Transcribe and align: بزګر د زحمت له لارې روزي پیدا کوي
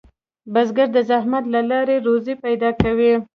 بزګر 0.53 0.87
د 0.93 0.97
زحمت 1.09 1.43
له 1.53 1.61
لارې 1.69 1.95
روزي 2.07 2.33
پیدا 2.43 2.69
کوي 2.81 3.13